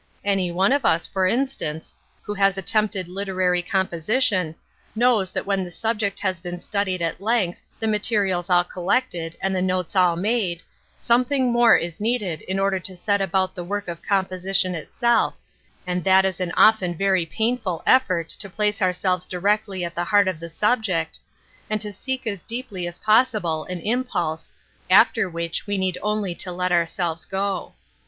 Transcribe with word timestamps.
Any 0.25 0.51
one 0.51 0.71
of 0.71 0.83
us, 0.83 1.05
for 1.05 1.27
instance, 1.27 1.93
who 2.23 2.33
has 2.33 2.57
attempted 2.57 3.07
literary 3.07 3.59
90 3.59 3.69
An 3.69 3.81
Introduction 3.93 3.97
to 4.15 4.53
cMDpositiOD, 4.55 4.55
kBows 5.05 5.33
that 5.33 5.45
wheQ 5.45 5.63
the 5.63 5.69
subjel 6.09 6.19
hag 6.19 6.41
been 6.41 6.57
stadied 6.59 7.01
at 7.01 7.21
length, 7.21 7.61
the 7.79 7.87
materials 7.87 8.49
all 8.49 8.63
collected, 8.63 9.37
and 9.39 9.55
the 9.55 9.61
notes 9.61 9.95
all 9.95 10.15
made, 10.15 10.63
some 10.97 11.23
thing 11.23 11.51
more 11.51 11.75
is 11.77 12.01
needed 12.01 12.41
in 12.41 12.57
order 12.57 12.79
to 12.79 12.95
set 12.95 13.21
about 13.21 13.53
the 13.53 13.63
work 13.63 13.87
of 13.87 14.01
composition 14.01 14.73
itself, 14.73 15.35
and 15.85 16.03
that 16.03 16.25
is 16.25 16.39
an 16.39 16.51
often 16.57 16.95
very 16.97 17.27
painfal 17.27 17.83
effort 17.85 18.27
to 18.29 18.49
place 18.49 18.81
our 18.81 18.89
Belvea 18.89 19.29
directly 19.29 19.85
at 19.85 19.93
the 19.93 20.05
heart 20.05 20.27
of 20.27 20.39
the 20.39 20.49
subject, 20.49 21.19
and 21.69 21.79
to 21.79 21.93
seek 21.93 22.25
as 22.25 22.41
deeply 22.41 22.87
as 22.87 22.97
possible 22.97 23.65
an 23.65 23.79
im 23.81 24.03
pulse, 24.03 24.49
after 24.89 25.29
which 25.29 25.67
we 25.67 25.77
need 25.77 25.99
only 26.01 26.35
let 26.47 26.71
our 26.71 26.85
selveB 26.85 27.29
go. 27.29 27.73